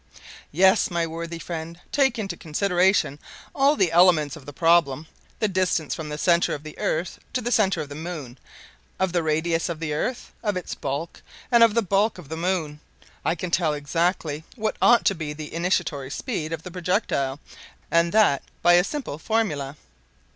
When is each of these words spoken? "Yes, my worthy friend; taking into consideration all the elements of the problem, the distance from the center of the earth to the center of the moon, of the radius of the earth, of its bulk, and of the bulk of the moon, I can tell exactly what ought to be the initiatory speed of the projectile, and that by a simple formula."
"Yes, 0.51 0.89
my 0.89 1.05
worthy 1.05 1.37
friend; 1.37 1.79
taking 1.91 2.23
into 2.23 2.35
consideration 2.35 3.19
all 3.53 3.75
the 3.75 3.91
elements 3.91 4.35
of 4.35 4.47
the 4.47 4.51
problem, 4.51 5.05
the 5.37 5.47
distance 5.47 5.93
from 5.93 6.09
the 6.09 6.17
center 6.17 6.55
of 6.55 6.63
the 6.63 6.75
earth 6.79 7.19
to 7.33 7.39
the 7.39 7.51
center 7.51 7.81
of 7.81 7.89
the 7.89 7.93
moon, 7.93 8.39
of 8.99 9.13
the 9.13 9.21
radius 9.21 9.69
of 9.69 9.79
the 9.79 9.93
earth, 9.93 10.31
of 10.41 10.57
its 10.57 10.73
bulk, 10.73 11.21
and 11.51 11.61
of 11.61 11.75
the 11.75 11.83
bulk 11.83 12.17
of 12.17 12.29
the 12.29 12.35
moon, 12.35 12.79
I 13.23 13.35
can 13.35 13.51
tell 13.51 13.75
exactly 13.75 14.43
what 14.55 14.75
ought 14.81 15.05
to 15.05 15.13
be 15.13 15.33
the 15.33 15.53
initiatory 15.53 16.09
speed 16.09 16.51
of 16.51 16.63
the 16.63 16.71
projectile, 16.71 17.39
and 17.91 18.11
that 18.11 18.41
by 18.63 18.73
a 18.73 18.83
simple 18.83 19.19
formula." 19.19 19.77